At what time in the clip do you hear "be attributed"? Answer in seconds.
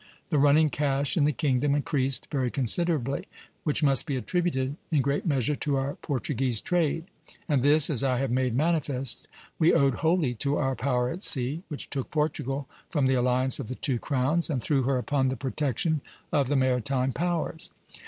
4.07-4.75